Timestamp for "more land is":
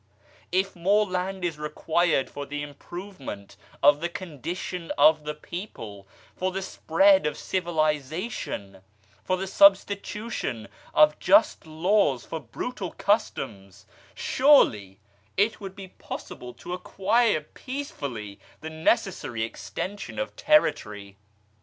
0.75-1.59